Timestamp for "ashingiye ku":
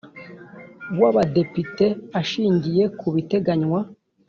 2.19-3.07